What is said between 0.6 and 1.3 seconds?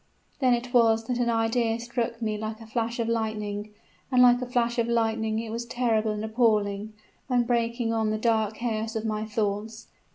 was it that an